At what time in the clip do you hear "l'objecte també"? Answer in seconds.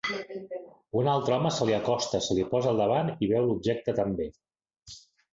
3.49-4.27